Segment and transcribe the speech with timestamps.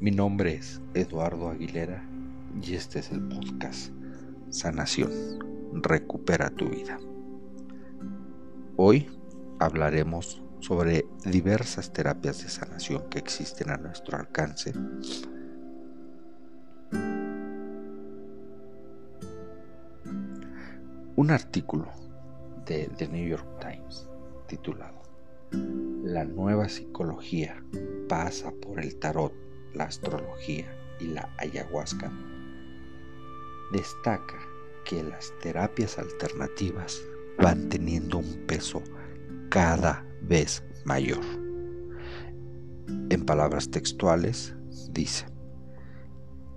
[0.00, 2.04] Mi nombre es Eduardo Aguilera
[2.62, 3.90] y este es el podcast
[4.48, 5.10] Sanación.
[5.72, 7.00] Recupera tu vida.
[8.76, 9.10] Hoy
[9.58, 14.72] hablaremos sobre diversas terapias de sanación que existen a nuestro alcance.
[21.16, 21.88] Un artículo
[22.66, 24.08] de The New York Times
[24.46, 25.02] titulado
[26.04, 27.60] La nueva psicología
[28.08, 30.66] pasa por el tarot, la astrología
[31.00, 32.10] y la ayahuasca
[33.72, 34.38] destaca
[34.84, 37.02] que las terapias alternativas
[37.38, 38.82] van teniendo un peso
[39.50, 41.24] cada vez mayor.
[43.10, 44.54] En palabras textuales,
[44.90, 45.26] dice,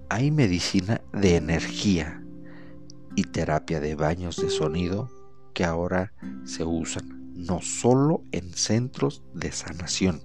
[0.09, 2.23] hay medicina de energía
[3.15, 5.09] y terapia de baños de sonido
[5.53, 6.13] que ahora
[6.45, 10.21] se usan no solo en centros de sanación,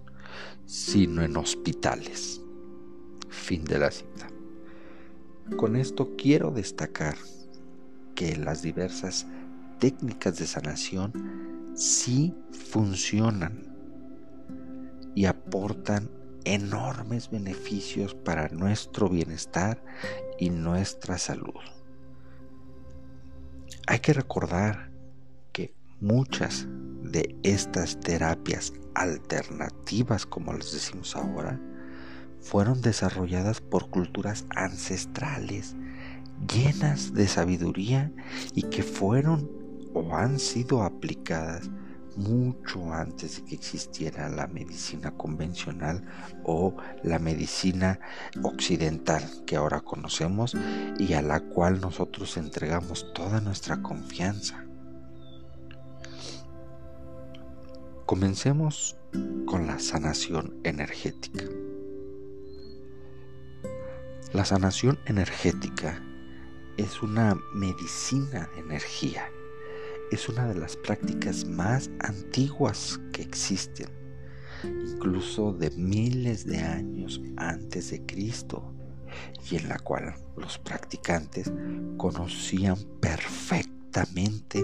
[0.64, 2.40] sino en hospitales.
[3.36, 4.26] Fin de la cita.
[5.56, 7.16] Con esto quiero destacar
[8.16, 9.24] que las diversas
[9.78, 11.12] técnicas de sanación
[11.76, 13.62] sí funcionan
[15.14, 16.10] y aportan
[16.44, 19.80] enormes beneficios para nuestro bienestar
[20.40, 21.60] y nuestra salud.
[23.86, 24.90] Hay que recordar
[25.52, 26.66] que muchas
[27.04, 31.60] de estas terapias alternativas, como les decimos ahora,
[32.46, 35.74] fueron desarrolladas por culturas ancestrales
[36.48, 38.12] llenas de sabiduría
[38.54, 39.50] y que fueron
[39.94, 41.68] o han sido aplicadas
[42.14, 46.04] mucho antes de que existiera la medicina convencional
[46.44, 47.98] o la medicina
[48.42, 50.56] occidental que ahora conocemos
[50.98, 54.64] y a la cual nosotros entregamos toda nuestra confianza.
[58.06, 58.96] Comencemos
[59.46, 61.44] con la sanación energética.
[64.36, 65.98] La sanación energética
[66.76, 69.30] es una medicina de energía
[70.10, 73.88] es una de las prácticas más antiguas que existen,
[74.62, 78.74] incluso de miles de años antes de Cristo,
[79.50, 81.50] y en la cual los practicantes
[81.96, 84.62] conocían perfectamente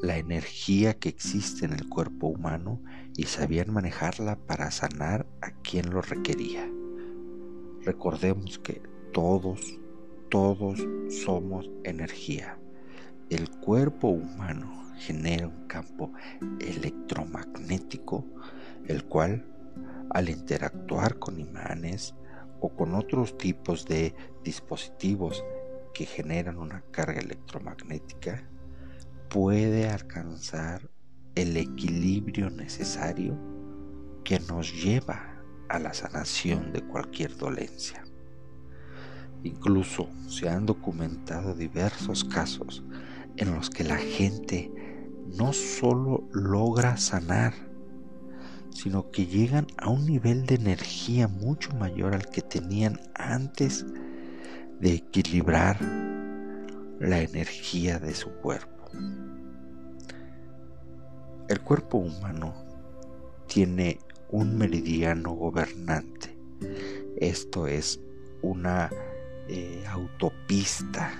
[0.00, 2.82] la energía que existe en el cuerpo humano
[3.18, 6.66] y sabían manejarla para sanar a quien lo requería.
[7.82, 9.78] Recordemos que todos,
[10.28, 12.58] todos somos energía.
[13.28, 16.12] El cuerpo humano genera un campo
[16.60, 18.24] electromagnético,
[18.86, 19.46] el cual
[20.10, 22.14] al interactuar con imanes
[22.60, 25.44] o con otros tipos de dispositivos
[25.94, 28.48] que generan una carga electromagnética,
[29.28, 30.90] puede alcanzar
[31.34, 33.38] el equilibrio necesario
[34.24, 38.04] que nos lleva a la sanación de cualquier dolencia.
[39.42, 42.82] Incluso se han documentado diversos casos
[43.36, 44.70] en los que la gente
[45.36, 47.54] no solo logra sanar,
[48.70, 53.86] sino que llegan a un nivel de energía mucho mayor al que tenían antes
[54.80, 55.80] de equilibrar
[56.98, 58.90] la energía de su cuerpo.
[61.48, 62.54] El cuerpo humano
[63.48, 63.98] tiene
[64.30, 66.38] un meridiano gobernante.
[67.16, 68.00] Esto es
[68.42, 68.90] una
[69.52, 71.12] eh, autopista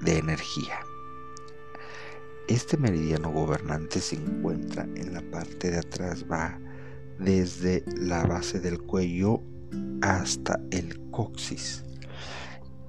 [0.00, 0.80] de energía.
[2.48, 6.58] Este meridiano gobernante se encuentra en la parte de atrás, va
[7.20, 9.40] desde la base del cuello
[10.02, 11.84] hasta el coxis.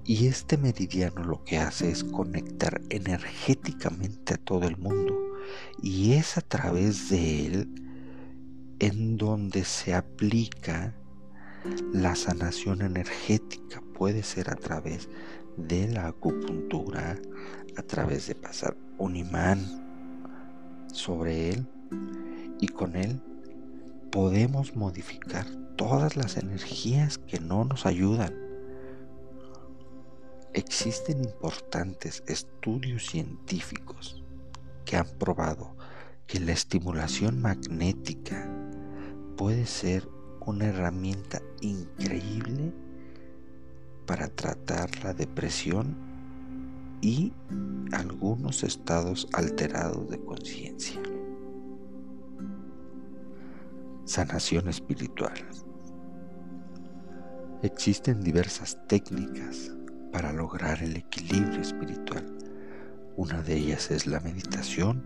[0.04, 5.16] Y este meridiano lo que hace es conectar energéticamente a todo el mundo.
[5.84, 7.70] Y es a través de él
[8.80, 10.96] en donde se aplica
[11.94, 13.82] la sanación energética.
[13.94, 15.10] Puede ser a través
[15.58, 17.18] de la acupuntura,
[17.76, 19.60] a través de pasar un imán
[20.94, 21.68] sobre él
[22.60, 23.22] y con él
[24.12, 28.34] podemos modificar todas las energías que no nos ayudan.
[30.54, 34.24] Existen importantes estudios científicos
[34.86, 35.76] que han probado
[36.26, 38.50] que la estimulación magnética
[39.38, 40.08] puede ser
[40.48, 42.74] una herramienta increíble
[44.06, 45.98] para tratar la depresión
[47.02, 47.34] y
[47.92, 51.02] algunos estados alterados de conciencia.
[54.06, 55.34] Sanación espiritual.
[57.62, 59.76] Existen diversas técnicas
[60.14, 62.26] para lograr el equilibrio espiritual.
[63.18, 65.06] Una de ellas es la meditación,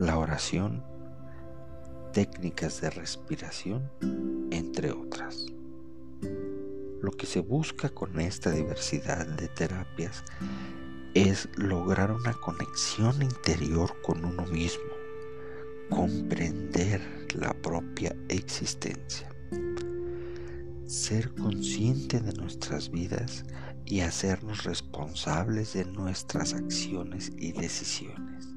[0.00, 0.82] la oración,
[2.12, 3.88] técnicas de respiración,
[4.50, 5.46] entre otras.
[7.00, 10.24] Lo que se busca con esta diversidad de terapias
[11.14, 14.92] es lograr una conexión interior con uno mismo,
[15.90, 17.00] comprender
[17.34, 19.28] la propia existencia,
[20.86, 23.44] ser consciente de nuestras vidas
[23.84, 28.48] y hacernos responsables de nuestras acciones y decisiones.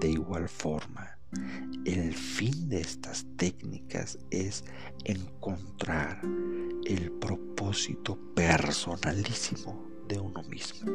[0.00, 1.11] De igual forma,
[1.84, 4.64] el fin de estas técnicas es
[5.04, 6.20] encontrar
[6.86, 10.90] el propósito personalísimo de uno mismo,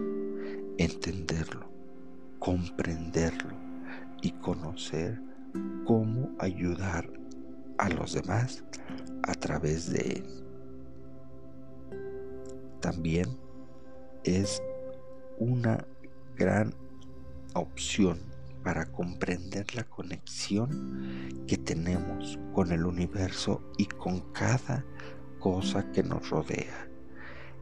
[0.78, 1.70] entenderlo,
[2.40, 3.56] comprenderlo
[4.22, 5.20] y conocer
[5.86, 7.12] cómo ayudar
[7.78, 8.64] a los demás
[9.24, 10.26] a través de él.
[12.80, 13.26] También
[14.24, 14.62] es
[15.40, 15.86] una
[16.36, 16.74] gran
[17.54, 18.20] opción
[18.68, 24.84] para comprender la conexión que tenemos con el universo y con cada
[25.40, 26.90] cosa que nos rodea.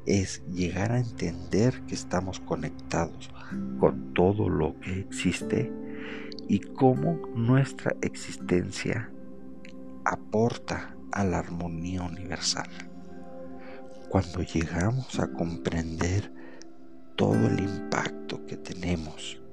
[0.07, 3.29] Es llegar a entender que estamos conectados
[3.79, 5.71] con todo lo que existe
[6.47, 9.11] y cómo nuestra existencia
[10.05, 12.69] aporta a la armonía universal.
[14.09, 16.33] Cuando llegamos a comprender
[17.15, 19.44] todo el impacto que tenemos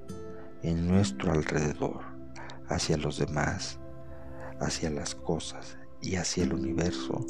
[0.63, 2.01] en nuestro alrededor,
[2.69, 3.79] hacia los demás,
[4.59, 7.25] hacia las cosas y hacia el universo,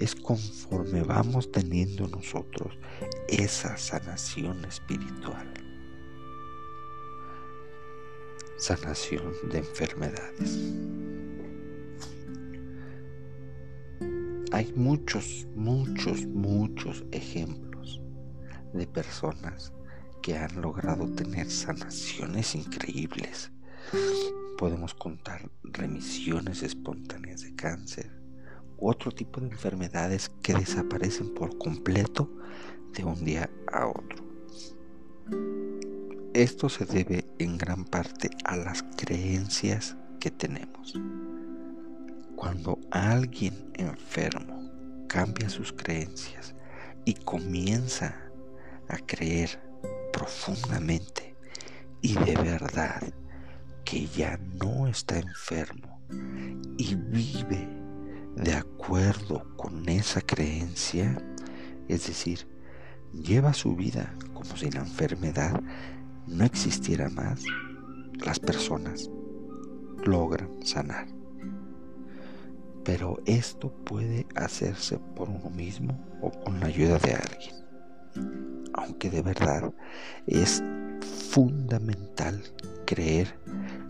[0.00, 2.76] es conforme vamos teniendo nosotros
[3.28, 5.54] esa sanación espiritual.
[8.58, 10.74] Sanación de enfermedades.
[14.52, 18.00] Hay muchos, muchos, muchos ejemplos
[18.72, 19.73] de personas
[20.24, 23.52] que han logrado tener sanaciones increíbles.
[24.56, 28.10] Podemos contar remisiones espontáneas de cáncer
[28.78, 32.34] u otro tipo de enfermedades que desaparecen por completo
[32.94, 34.24] de un día a otro.
[36.32, 40.94] Esto se debe en gran parte a las creencias que tenemos.
[42.34, 44.70] Cuando alguien enfermo
[45.06, 46.54] cambia sus creencias
[47.04, 48.16] y comienza
[48.88, 49.63] a creer
[50.14, 51.34] profundamente
[52.00, 53.02] y de verdad
[53.84, 56.00] que ya no está enfermo
[56.78, 57.68] y vive
[58.36, 61.20] de acuerdo con esa creencia,
[61.88, 62.46] es decir,
[63.12, 65.60] lleva su vida como si la enfermedad
[66.28, 67.42] no existiera más,
[68.24, 69.10] las personas
[70.04, 71.08] logran sanar.
[72.84, 77.63] Pero esto puede hacerse por uno mismo o con la ayuda de alguien
[78.72, 79.72] aunque de verdad
[80.26, 80.62] es
[81.30, 82.42] fundamental
[82.86, 83.38] creer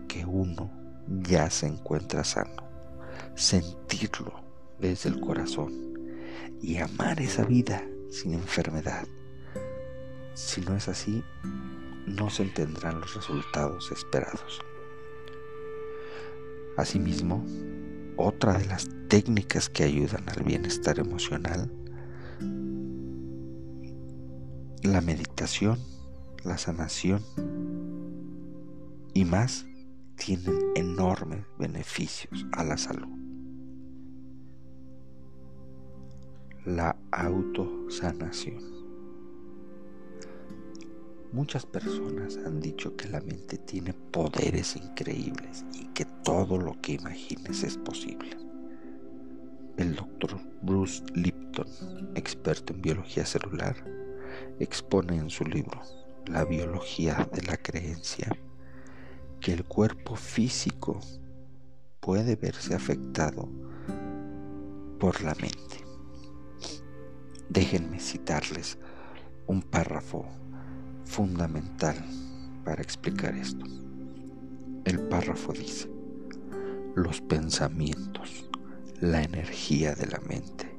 [0.07, 0.71] que uno
[1.07, 2.63] ya se encuentra sano,
[3.35, 4.33] sentirlo
[4.79, 5.71] desde el corazón
[6.61, 9.07] y amar esa vida sin enfermedad.
[10.33, 11.23] Si no es así,
[12.05, 14.59] no se tendrán los resultados esperados.
[16.77, 17.45] Asimismo,
[18.17, 21.71] otra de las técnicas que ayudan al bienestar emocional
[24.85, 25.79] la meditación,
[26.43, 27.23] la sanación
[29.13, 29.65] y más
[30.15, 33.09] tienen enormes beneficios a la salud.
[36.65, 38.75] La autosanación.
[41.31, 46.93] Muchas personas han dicho que la mente tiene poderes increíbles y que todo lo que
[46.93, 48.37] imagines es posible.
[49.77, 51.67] El doctor Bruce Lipton,
[52.15, 53.75] experto en biología celular,
[54.59, 55.81] expone en su libro
[56.27, 58.29] La biología de la creencia
[59.39, 60.99] que el cuerpo físico
[61.99, 63.47] puede verse afectado
[64.99, 65.83] por la mente.
[67.49, 68.77] Déjenme citarles
[69.47, 70.25] un párrafo
[71.05, 71.95] fundamental
[72.63, 73.65] para explicar esto.
[74.85, 75.89] El párrafo dice,
[76.95, 78.49] los pensamientos,
[78.99, 80.75] la energía de la mente,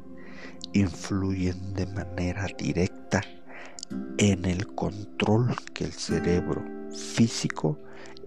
[0.72, 3.05] influyen de manera directa
[4.18, 7.78] en el control que el cerebro físico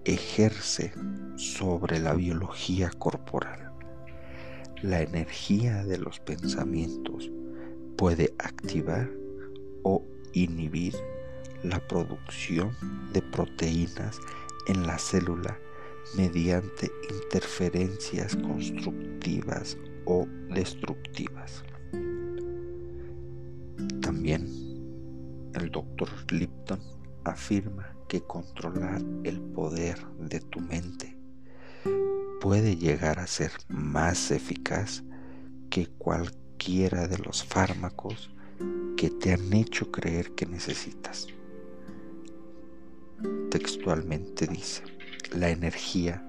[0.04, 0.92] ejerce
[1.36, 3.72] sobre la biología corporal.
[4.82, 7.30] La energía de los pensamientos
[7.96, 9.10] puede activar
[9.82, 10.94] o inhibir
[11.62, 12.70] la producción
[13.12, 14.18] de proteínas
[14.68, 15.58] en la célula
[16.16, 16.90] mediante
[17.22, 19.76] interferencias constructivas
[20.06, 21.62] o destructivas.
[24.00, 24.69] También
[25.54, 26.80] el doctor Lipton
[27.24, 31.20] afirma que controlar el poder de tu mente
[32.40, 35.04] puede llegar a ser más eficaz
[35.68, 38.30] que cualquiera de los fármacos
[38.96, 41.26] que te han hecho creer que necesitas.
[43.50, 44.82] Textualmente dice,
[45.32, 46.24] la energía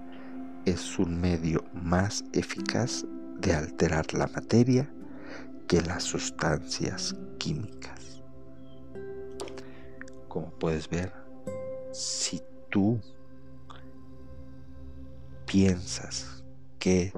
[0.65, 3.05] es un medio más eficaz
[3.39, 4.93] de alterar la materia
[5.67, 8.00] que las sustancias químicas.
[10.31, 11.11] Como puedes ver,
[11.91, 13.01] si tú
[15.45, 16.41] piensas
[16.79, 17.11] que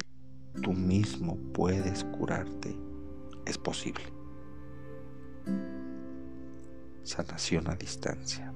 [0.63, 2.75] tú mismo puedes curarte,
[3.46, 4.03] es posible.
[7.03, 8.51] Sanación a distancia.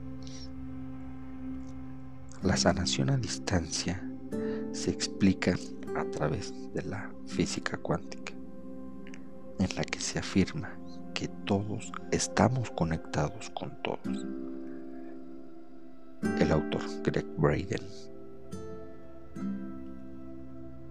[2.42, 4.04] La sanación a distancia
[4.72, 5.54] se explica
[5.96, 8.34] a través de la física cuántica,
[9.60, 10.77] en la que se afirma
[11.48, 14.26] todos estamos conectados con todos.
[16.40, 17.88] El autor Greg Braden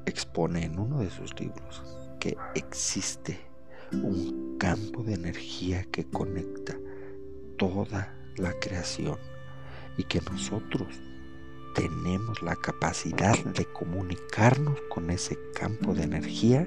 [0.07, 1.83] expone en uno de sus libros
[2.19, 3.39] que existe
[3.93, 6.75] un campo de energía que conecta
[7.59, 9.19] toda la creación
[9.99, 10.89] y que nosotros
[11.75, 16.67] tenemos la capacidad de comunicarnos con ese campo de energía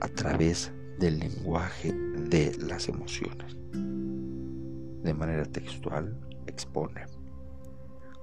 [0.00, 3.56] a través del lenguaje de las emociones.
[3.72, 7.06] De manera textual expone,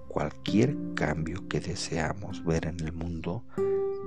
[0.08, 3.46] cualquier cambio que deseamos ver en el mundo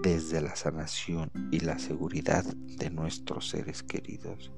[0.02, 4.52] desde la sanación y la seguridad de nuestros seres queridos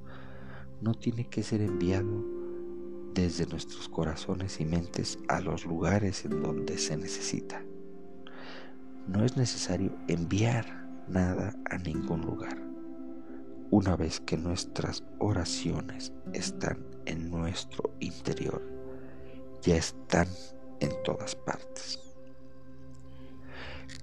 [0.80, 2.24] no tiene que ser enviado
[3.14, 7.62] desde nuestros corazones y mentes a los lugares en donde se necesita.
[9.06, 12.73] No es necesario enviar nada a ningún lugar.
[13.76, 18.62] Una vez que nuestras oraciones están en nuestro interior,
[19.62, 20.28] ya están
[20.78, 21.98] en todas partes.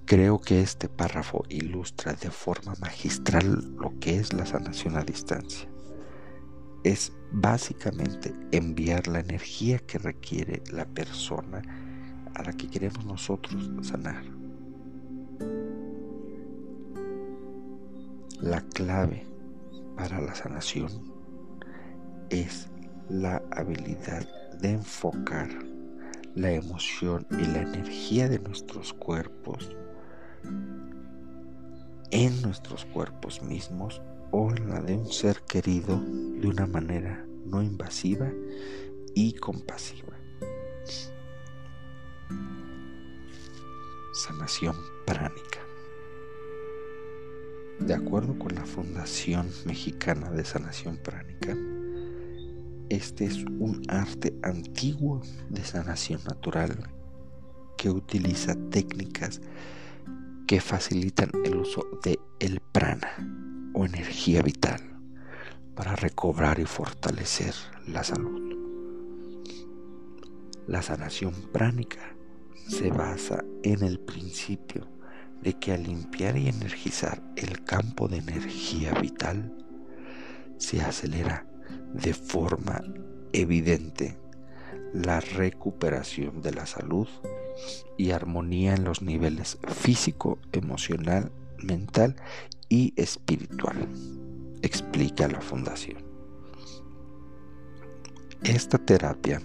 [0.04, 5.66] Creo que este párrafo ilustra de forma magistral lo que es la sanación a distancia
[6.84, 11.62] es básicamente enviar la energía que requiere la persona
[12.34, 14.22] a la que queremos nosotros sanar.
[18.38, 19.31] La clave
[19.96, 20.90] para la sanación
[22.30, 22.68] es
[23.08, 24.26] la habilidad
[24.60, 25.48] de enfocar
[26.34, 29.76] la emoción y la energía de nuestros cuerpos
[32.10, 37.62] en nuestros cuerpos mismos o en la de un ser querido de una manera no
[37.62, 38.30] invasiva
[39.14, 40.12] y compasiva.
[44.12, 45.71] Sanación pránica.
[47.86, 51.56] De acuerdo con la Fundación Mexicana de Sanación Pránica,
[52.88, 56.88] este es un arte antiguo de sanación natural
[57.76, 59.40] que utiliza técnicas
[60.46, 63.10] que facilitan el uso de el prana
[63.74, 64.80] o energía vital
[65.74, 67.54] para recobrar y fortalecer
[67.88, 68.56] la salud.
[70.68, 72.14] La sanación pránica
[72.68, 74.86] se basa en el principio
[75.42, 79.52] de que al limpiar y energizar el campo de energía vital,
[80.56, 81.46] se acelera
[81.92, 82.82] de forma
[83.32, 84.18] evidente
[84.94, 87.08] la recuperación de la salud
[87.96, 92.16] y armonía en los niveles físico, emocional, mental
[92.68, 93.88] y espiritual,
[94.62, 96.04] explica la fundación.
[98.42, 99.40] Esta terapia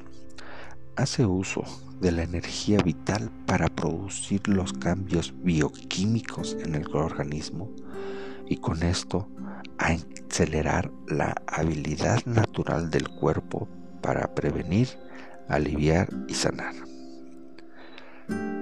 [0.97, 1.63] hace uso
[2.01, 7.71] de la energía vital para producir los cambios bioquímicos en el organismo
[8.47, 9.29] y con esto
[9.77, 13.67] acelerar la habilidad natural del cuerpo
[14.01, 14.89] para prevenir,
[15.47, 16.75] aliviar y sanar.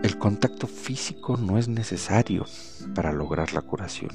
[0.04, 2.46] El contacto físico no es necesario
[2.94, 4.12] para lograr la curación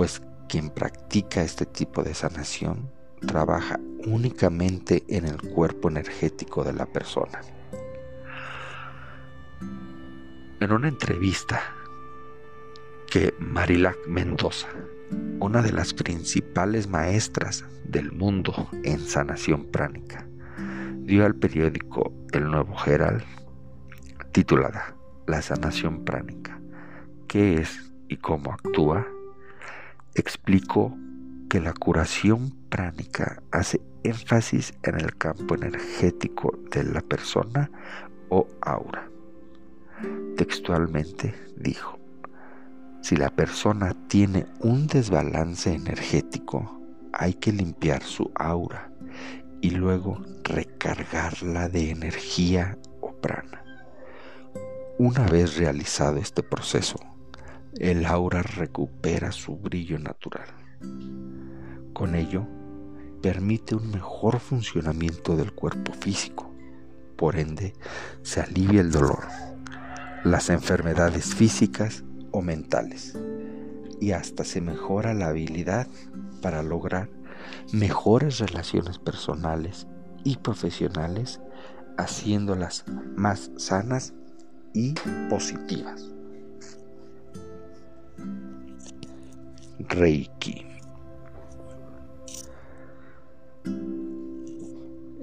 [0.00, 2.90] pues quien practica este tipo de sanación
[3.26, 7.40] trabaja únicamente en el cuerpo energético de la persona.
[10.60, 11.60] En una entrevista
[13.10, 14.68] que Marilac Mendoza,
[15.40, 20.26] una de las principales maestras del mundo en sanación pránica,
[20.98, 23.24] dio al periódico El Nuevo Herald
[24.32, 24.94] titulada
[25.26, 26.60] La sanación pránica,
[27.26, 29.06] qué es y cómo actúa,
[30.14, 30.96] explicó
[31.50, 37.68] que la curación pránica hace énfasis en el campo energético de la persona
[38.28, 39.10] o aura.
[40.36, 41.98] Textualmente dijo,
[43.02, 46.80] si la persona tiene un desbalance energético,
[47.12, 48.92] hay que limpiar su aura
[49.60, 53.64] y luego recargarla de energía o prana.
[54.98, 57.00] Una vez realizado este proceso,
[57.76, 60.46] el aura recupera su brillo natural.
[62.00, 62.46] Con ello,
[63.20, 66.50] permite un mejor funcionamiento del cuerpo físico.
[67.14, 67.74] Por ende,
[68.22, 69.28] se alivia el dolor,
[70.24, 73.18] las enfermedades físicas o mentales
[74.00, 75.88] y hasta se mejora la habilidad
[76.40, 77.10] para lograr
[77.70, 79.86] mejores relaciones personales
[80.24, 81.38] y profesionales,
[81.98, 84.14] haciéndolas más sanas
[84.72, 84.94] y
[85.28, 86.08] positivas.
[89.80, 90.69] Reiki.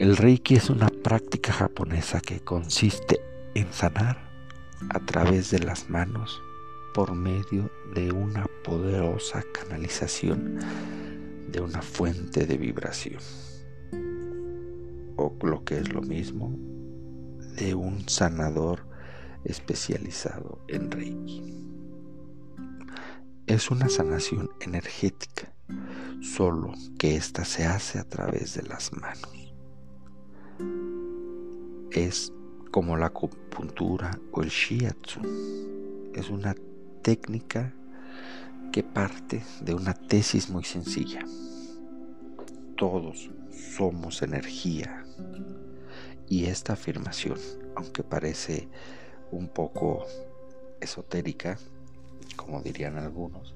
[0.07, 3.19] El Reiki es una práctica japonesa que consiste
[3.55, 4.17] en sanar
[4.89, 6.41] a través de las manos
[6.93, 10.59] por medio de una poderosa canalización
[11.51, 13.19] de una fuente de vibración
[15.17, 16.57] o lo que es lo mismo
[17.57, 18.87] de un sanador
[19.43, 21.53] especializado en Reiki.
[23.45, 25.51] Es una sanación energética,
[26.21, 29.46] solo que ésta se hace a través de las manos.
[31.97, 32.31] Es
[32.69, 35.19] como la acupuntura o el shiatsu.
[36.13, 36.55] Es una
[37.01, 37.73] técnica
[38.71, 41.25] que parte de una tesis muy sencilla.
[42.75, 45.03] Todos somos energía.
[46.29, 47.39] Y esta afirmación,
[47.75, 48.67] aunque parece
[49.31, 50.05] un poco
[50.79, 51.57] esotérica,
[52.35, 53.55] como dirían algunos,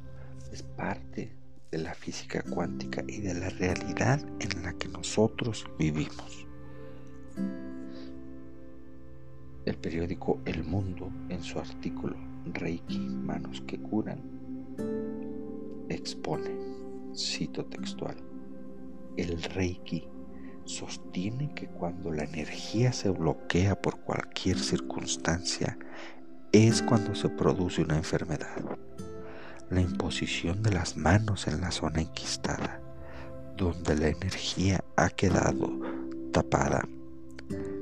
[0.51, 1.31] es parte
[1.69, 6.47] de la física cuántica y de la realidad en la que nosotros vivimos.
[9.65, 12.15] El periódico El Mundo, en su artículo
[12.45, 14.19] Reiki, manos que curan,
[15.87, 16.49] expone,
[17.15, 18.15] cito textual,
[19.17, 20.07] el Reiki
[20.65, 25.77] sostiene que cuando la energía se bloquea por cualquier circunstancia,
[26.51, 28.79] es cuando se produce una enfermedad.
[29.69, 32.81] La imposición de las manos en la zona enquistada,
[33.57, 35.79] donde la energía ha quedado
[36.31, 36.81] tapada,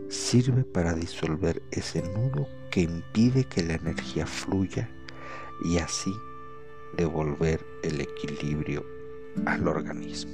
[0.10, 4.90] sirve para disolver ese nudo que impide que la energía fluya
[5.64, 6.12] y así
[6.98, 8.86] devolver el equilibrio
[9.46, 10.32] al organismo.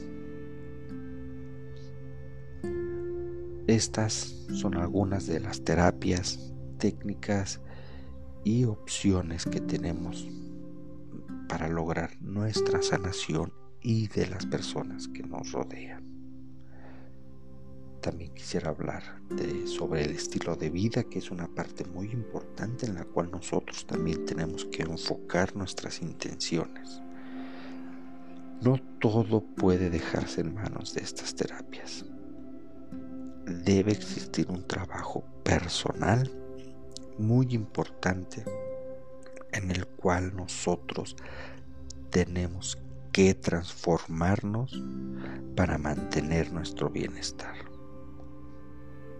[3.67, 7.61] Estas son algunas de las terapias, técnicas
[8.43, 10.27] y opciones que tenemos
[11.49, 16.14] para lograr nuestra sanación y de las personas que nos rodean.
[18.05, 19.01] También quisiera hablar
[19.65, 23.87] sobre el estilo de vida, que es una parte muy importante en la cual nosotros
[23.87, 27.01] también tenemos que enfocar nuestras intenciones.
[28.61, 32.05] No todo puede dejarse en manos de estas terapias.
[33.47, 36.31] Debe existir un trabajo personal
[37.17, 38.45] muy importante
[39.51, 41.15] en el cual nosotros
[42.11, 42.77] tenemos
[43.11, 44.79] que transformarnos
[45.55, 47.74] para mantener nuestro bienestar.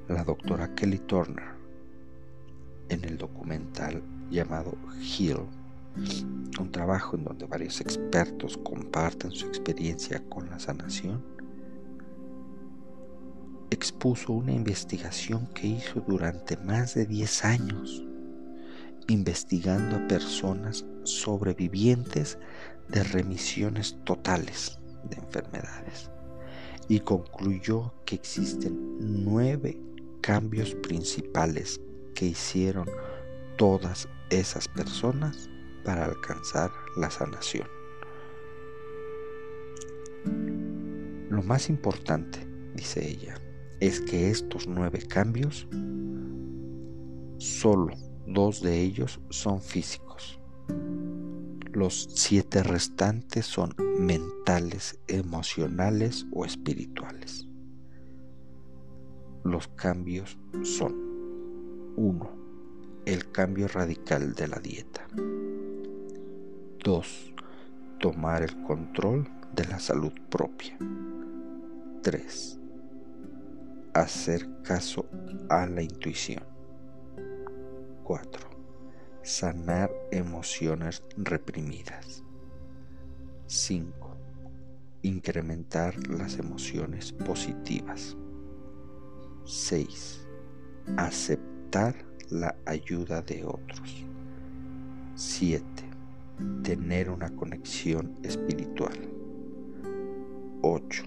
[0.07, 1.55] La doctora Kelly Turner,
[2.89, 5.47] en el documental llamado Heal,
[6.59, 11.25] un trabajo en donde varios expertos comparten su experiencia con la sanación,
[13.71, 18.05] expuso una investigación que hizo durante más de 10 años,
[19.07, 22.37] investigando a personas sobrevivientes
[22.89, 24.77] de remisiones totales
[25.09, 26.11] de enfermedades
[26.87, 29.81] y concluyó que existen nueve
[30.25, 31.79] cambios principales
[32.15, 32.89] que hicieron
[33.57, 35.51] todas esas personas
[35.83, 37.67] para alcanzar la sanación.
[41.29, 42.39] Lo más importante,
[42.73, 43.35] dice ella,
[43.79, 45.67] es que estos nueve cambios,
[47.37, 47.93] solo
[48.25, 50.39] dos de ellos son físicos.
[51.71, 57.47] Los siete restantes son mentales, emocionales o espirituales.
[59.45, 60.93] Los cambios son
[61.95, 62.29] 1.
[63.05, 65.07] El cambio radical de la dieta.
[66.83, 67.33] 2.
[67.99, 70.77] Tomar el control de la salud propia.
[72.01, 72.59] 3
[73.95, 75.05] hacer caso
[75.47, 76.43] a la intuición.
[78.03, 78.49] 4.
[79.23, 82.21] Sanar emociones reprimidas.
[83.47, 84.17] 5.
[85.01, 88.17] Incrementar las emociones positivas.
[89.45, 90.25] 6.
[90.97, 91.95] Aceptar
[92.31, 94.05] la ayuda de otros.
[95.13, 95.63] 7.
[96.63, 98.97] Tener una conexión espiritual.
[100.61, 101.03] 8.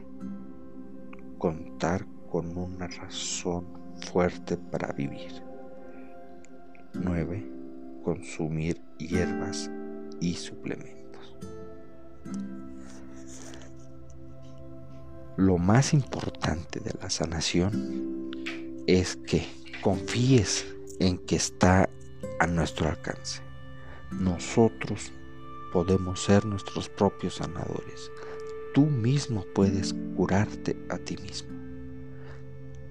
[1.37, 3.67] Contar con una razón
[4.13, 5.43] fuerte para vivir.
[6.95, 7.51] 9.
[8.05, 9.69] Consumir hierbas
[10.21, 11.37] y suplementos.
[15.37, 18.28] Lo más importante de la sanación
[18.89, 19.47] es que
[19.83, 20.67] confíes
[20.99, 21.91] en que está
[22.41, 23.43] a nuestro alcance.
[24.11, 25.13] Nosotros
[25.75, 28.11] podemos ser nuestros propios sanadores.
[28.73, 31.51] Tú mismo puedes curarte a ti mismo.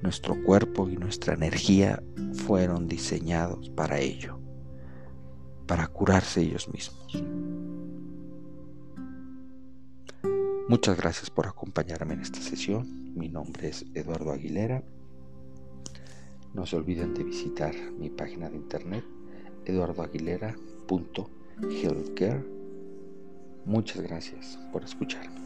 [0.03, 2.03] Nuestro cuerpo y nuestra energía
[2.45, 4.39] fueron diseñados para ello,
[5.65, 7.23] para curarse ellos mismos.
[10.69, 13.15] Muchas gracias por acompañarme en esta sesión.
[13.15, 14.83] Mi nombre es Eduardo Aguilera.
[16.53, 19.05] No se olviden de visitar mi página de internet
[19.65, 22.43] eduardoaguilera.healthcare.
[23.65, 25.37] Muchas gracias por escucharme.